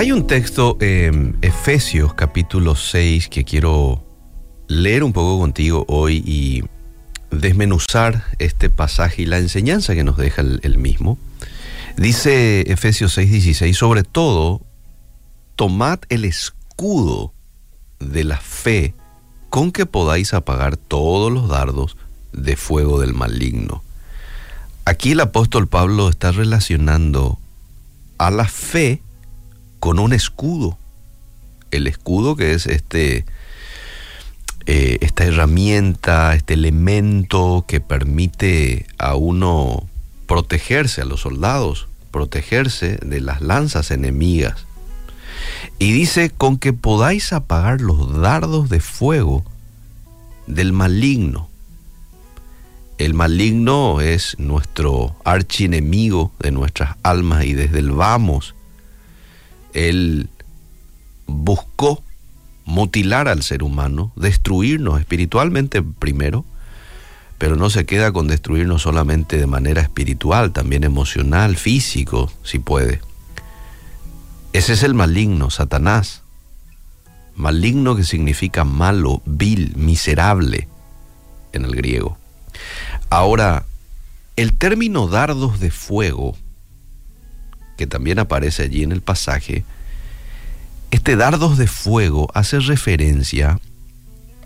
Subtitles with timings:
[0.00, 4.02] Hay un texto en Efesios capítulo 6 que quiero
[4.66, 6.64] leer un poco contigo hoy y
[7.30, 11.18] desmenuzar este pasaje y la enseñanza que nos deja el, mismo.
[11.98, 14.62] Dice Efesios 6:16, sobre todo,
[15.54, 17.34] tomad el escudo
[17.98, 18.94] de la fe
[19.50, 21.98] con que podáis apagar todos los dardos
[22.32, 23.84] de fuego del maligno.
[24.86, 27.38] Aquí el apóstol Pablo está relacionando
[28.16, 29.02] a la fe
[29.80, 30.78] con un escudo.
[31.70, 33.24] El escudo que es este,
[34.66, 39.88] eh, esta herramienta, este elemento que permite a uno
[40.26, 44.66] protegerse, a los soldados, protegerse de las lanzas enemigas.
[45.78, 49.44] Y dice, con que podáis apagar los dardos de fuego
[50.46, 51.48] del maligno.
[52.98, 58.54] El maligno es nuestro archienemigo de nuestras almas y desde el vamos,
[59.74, 60.28] él
[61.26, 62.02] buscó
[62.64, 66.44] mutilar al ser humano, destruirnos espiritualmente primero,
[67.38, 73.00] pero no se queda con destruirnos solamente de manera espiritual, también emocional, físico, si puede.
[74.52, 76.22] Ese es el maligno, Satanás.
[77.36, 80.68] Maligno que significa malo, vil, miserable
[81.52, 82.18] en el griego.
[83.08, 83.64] Ahora,
[84.36, 86.36] el término dardos de fuego,
[87.80, 89.64] que también aparece allí en el pasaje,
[90.90, 93.58] este dardos de fuego hace referencia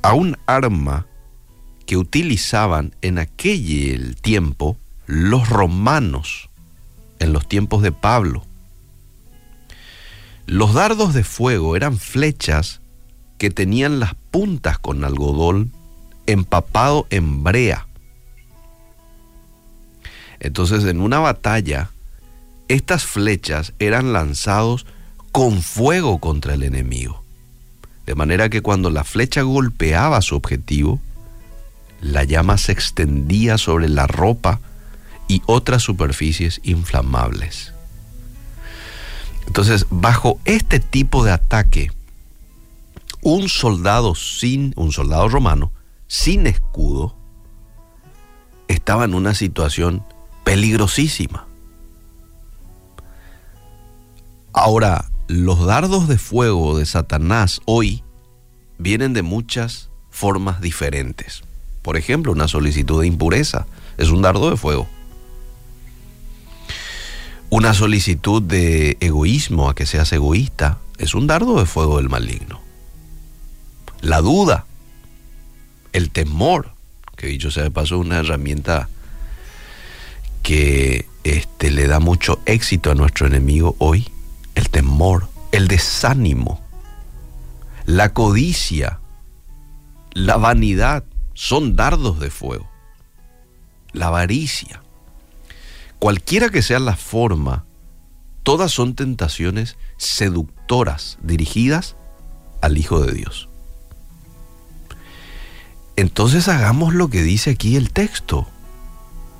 [0.02, 1.08] a un arma
[1.84, 6.48] que utilizaban en aquel tiempo los romanos,
[7.18, 8.46] en los tiempos de Pablo.
[10.46, 12.82] Los dardos de fuego eran flechas
[13.36, 15.72] que tenían las puntas con algodón
[16.26, 17.88] empapado en brea.
[20.38, 21.90] Entonces en una batalla,
[22.68, 24.86] estas flechas eran lanzados
[25.32, 27.22] con fuego contra el enemigo.
[28.06, 31.00] De manera que cuando la flecha golpeaba su objetivo,
[32.00, 34.60] la llama se extendía sobre la ropa
[35.26, 37.72] y otras superficies inflamables.
[39.46, 41.90] Entonces, bajo este tipo de ataque,
[43.22, 45.72] un soldado sin, un soldado romano,
[46.06, 47.16] sin escudo,
[48.68, 50.04] estaba en una situación
[50.44, 51.46] peligrosísima.
[54.64, 58.02] Ahora, los dardos de fuego de Satanás hoy
[58.78, 61.42] vienen de muchas formas diferentes.
[61.82, 63.66] Por ejemplo, una solicitud de impureza
[63.98, 64.88] es un dardo de fuego
[67.54, 72.60] una solicitud de egoísmo a que seas egoísta es un dardo de fuego del maligno.
[74.00, 74.66] La duda,
[75.92, 76.72] el temor,
[77.16, 78.88] que dicho sea de paso, es una herramienta
[80.42, 84.08] que este, le da mucho éxito a nuestro enemigo hoy.
[84.54, 86.60] El temor, el desánimo,
[87.86, 89.00] la codicia,
[90.12, 91.04] la vanidad
[91.34, 92.68] son dardos de fuego.
[93.92, 94.82] La avaricia.
[95.98, 97.64] Cualquiera que sea la forma,
[98.42, 101.96] todas son tentaciones seductoras dirigidas
[102.60, 103.48] al Hijo de Dios.
[105.96, 108.48] Entonces hagamos lo que dice aquí el texto.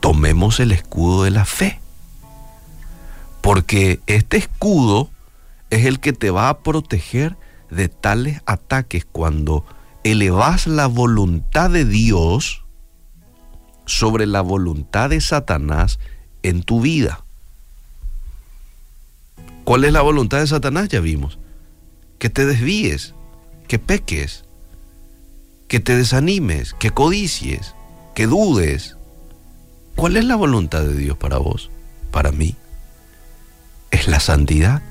[0.01, 1.81] Tomemos el escudo de la fe.
[3.45, 5.11] Porque este escudo
[5.69, 7.37] es el que te va a proteger
[7.71, 9.67] de tales ataques cuando
[10.03, 12.65] elevas la voluntad de Dios
[13.85, 15.99] sobre la voluntad de Satanás
[16.43, 17.27] en tu vida.
[19.65, 20.89] ¿Cuál es la voluntad de Satanás?
[20.89, 21.39] Ya vimos.
[22.19, 23.13] Que te desvíes,
[23.69, 24.47] que peques,
[25.69, 27.75] que te desanimes, que codicies,
[28.15, 28.97] que dudes.
[29.97, 31.71] ¿Cuál es la voluntad de Dios para vos,
[32.11, 32.57] para mí?
[33.95, 34.83] Es la santidad.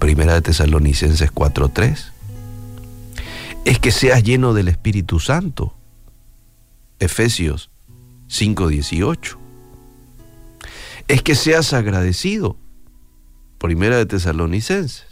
[0.00, 2.10] Primera de Tesalonicenses 4:3.
[3.64, 5.72] Es que seas lleno del Espíritu Santo.
[6.98, 7.70] Efesios
[8.26, 9.38] 5:18
[11.06, 12.56] es que seas agradecido.
[13.58, 15.06] Primera de Tesalonicenses.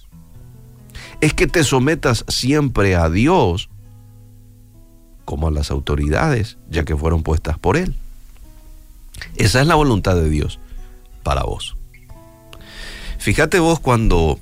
[1.21, 3.71] Es que te sometas siempre a Dios
[5.25, 7.95] como a las autoridades, ya que fueron puestas por Él.
[9.37, 10.59] Esa es la voluntad de Dios
[11.23, 11.78] para vos.
[13.19, 14.39] Fíjate vos cuando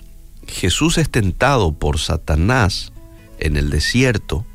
[0.47, 2.93] Jesús es tentado por Satanás
[3.39, 4.47] en el desierto,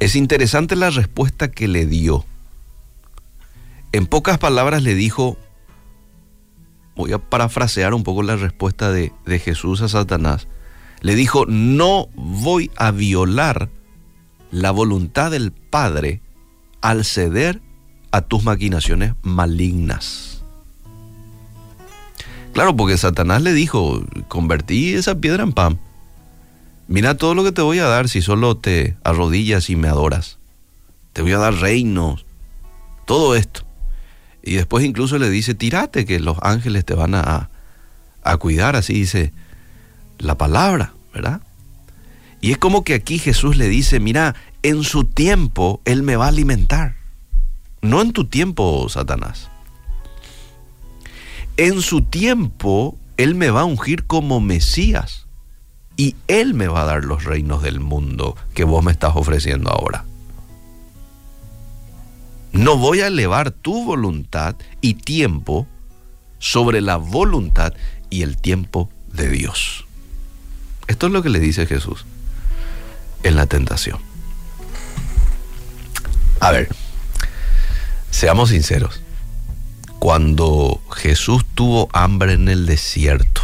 [0.00, 2.24] es interesante la respuesta que le dio.
[3.92, 5.38] En pocas palabras le dijo,
[6.96, 10.48] voy a parafrasear un poco la respuesta de, Jesús a Satanás,
[11.00, 13.70] le dijo, no voy a violar
[14.50, 16.20] la voluntad del Padre
[16.80, 17.62] al ceder
[18.10, 20.35] a tus maquinaciones malignas.
[22.56, 25.78] Claro, porque Satanás le dijo, convertí esa piedra en pan.
[26.88, 30.38] Mira todo lo que te voy a dar si solo te arrodillas y me adoras.
[31.12, 32.24] Te voy a dar reinos,
[33.04, 33.60] todo esto.
[34.42, 37.50] Y después incluso le dice, tírate que los ángeles te van a,
[38.22, 39.34] a cuidar, así dice
[40.16, 41.42] la palabra, ¿verdad?
[42.40, 46.24] Y es como que aquí Jesús le dice, mira, en su tiempo Él me va
[46.24, 46.96] a alimentar.
[47.82, 49.50] No en tu tiempo, Satanás.
[51.56, 55.26] En su tiempo Él me va a ungir como Mesías.
[55.96, 59.70] Y Él me va a dar los reinos del mundo que vos me estás ofreciendo
[59.70, 60.04] ahora.
[62.52, 65.66] No voy a elevar tu voluntad y tiempo
[66.38, 67.72] sobre la voluntad
[68.10, 69.86] y el tiempo de Dios.
[70.86, 72.04] Esto es lo que le dice Jesús
[73.22, 73.98] en la tentación.
[76.40, 76.68] A ver,
[78.10, 79.00] seamos sinceros.
[80.06, 83.40] Cuando Jesús tuvo hambre en el desierto,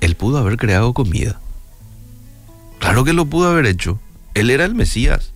[0.00, 1.40] Él pudo haber creado comida.
[2.78, 3.98] Claro que lo pudo haber hecho.
[4.34, 5.32] Él era el Mesías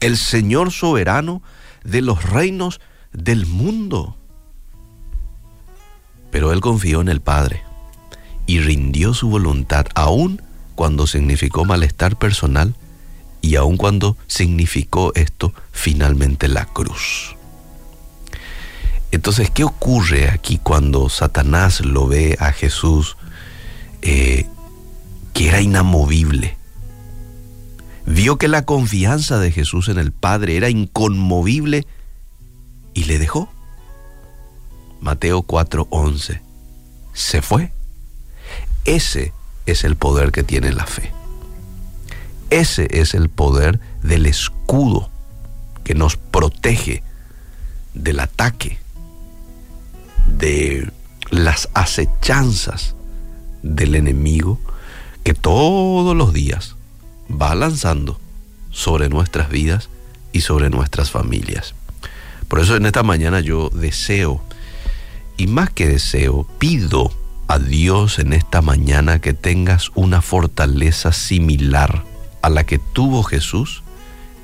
[0.00, 1.40] el Señor soberano
[1.82, 2.82] de los reinos
[3.14, 4.18] del mundo.
[6.30, 7.62] Pero él confió en el Padre
[8.44, 10.42] y rindió su voluntad aún
[10.74, 12.74] cuando significó malestar personal
[13.40, 17.34] y aun cuando significó esto finalmente la cruz.
[19.12, 23.16] Entonces, ¿qué ocurre aquí cuando Satanás lo ve a Jesús
[24.02, 24.46] eh,
[25.32, 26.60] que era inamovible?
[28.10, 31.86] vio que la confianza de Jesús en el Padre era inconmovible
[32.92, 33.48] y le dejó.
[35.00, 36.40] Mateo 4:11.
[37.12, 37.72] Se fue.
[38.84, 39.32] Ese
[39.66, 41.12] es el poder que tiene la fe.
[42.50, 45.10] Ese es el poder del escudo
[45.84, 47.02] que nos protege
[47.94, 48.78] del ataque,
[50.40, 50.90] de
[51.30, 52.94] las acechanzas
[53.62, 54.58] del enemigo
[55.22, 56.76] que todos los días
[57.30, 58.18] va lanzando
[58.70, 59.88] sobre nuestras vidas
[60.32, 61.74] y sobre nuestras familias.
[62.48, 64.42] Por eso en esta mañana yo deseo,
[65.36, 67.12] y más que deseo, pido
[67.46, 72.04] a Dios en esta mañana que tengas una fortaleza similar
[72.42, 73.82] a la que tuvo Jesús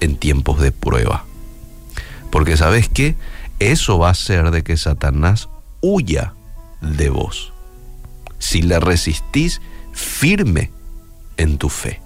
[0.00, 1.24] en tiempos de prueba.
[2.30, 3.16] Porque sabes qué?
[3.58, 5.48] Eso va a hacer de que Satanás
[5.80, 6.34] huya
[6.80, 7.52] de vos.
[8.38, 9.60] Si le resistís
[9.92, 10.70] firme
[11.36, 12.00] en tu fe.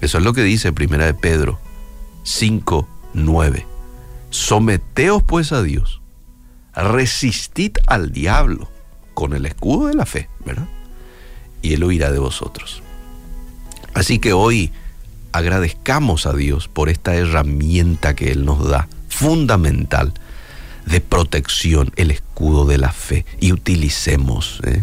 [0.00, 1.58] Eso es lo que dice Primera de Pedro
[2.24, 3.66] 5, 9.
[4.30, 6.02] Someteos pues a Dios,
[6.74, 8.68] resistid al diablo
[9.14, 10.68] con el escudo de la fe, ¿verdad?
[11.62, 12.82] Y Él huirá de vosotros.
[13.94, 14.70] Así que hoy
[15.32, 20.12] agradezcamos a Dios por esta herramienta que Él nos da, fundamental,
[20.88, 24.60] de protección, el escudo de la fe, y utilicemos.
[24.64, 24.82] ¿eh?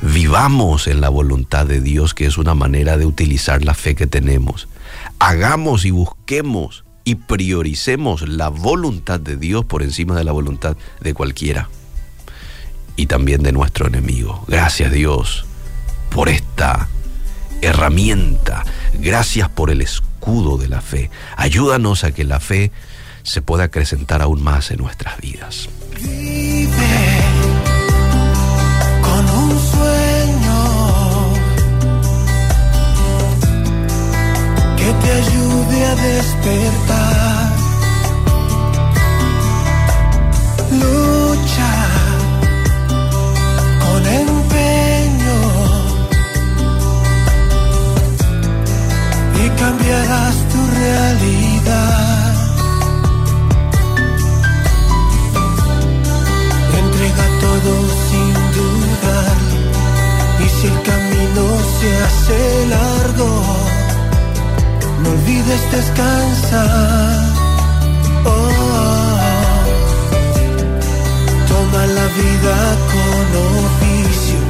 [0.00, 4.06] Vivamos en la voluntad de Dios, que es una manera de utilizar la fe que
[4.06, 4.68] tenemos.
[5.18, 11.14] Hagamos y busquemos y prioricemos la voluntad de Dios por encima de la voluntad de
[11.14, 11.68] cualquiera.
[12.96, 14.44] Y también de nuestro enemigo.
[14.48, 15.44] Gracias Dios
[16.10, 16.88] por esta
[17.60, 18.64] herramienta.
[18.94, 21.10] Gracias por el escudo de la fe.
[21.36, 22.70] Ayúdanos a que la fe
[23.24, 25.68] se pueda acrecentar aún más en nuestras vidas.
[35.14, 36.93] ayude a despertar.
[65.94, 66.62] descansa.
[68.24, 69.18] Oh, oh.
[71.48, 72.56] Toma la vida
[72.92, 73.24] con
[73.66, 74.40] oficio,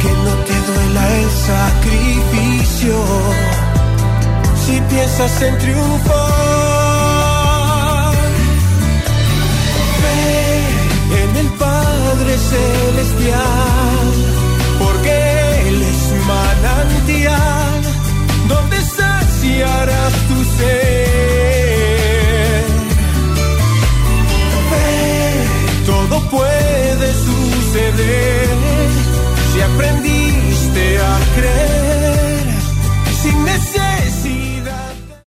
[0.00, 2.94] que no te duela el sacrificio.
[4.64, 6.14] Si piensas en triunfar,
[10.00, 10.14] fe
[11.22, 13.59] en el Padre Celestial